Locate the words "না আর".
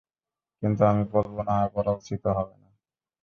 1.47-1.69